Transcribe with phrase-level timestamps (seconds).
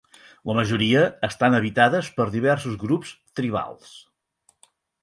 [0.51, 3.97] La majoria estan habitades per diversos grups tribals.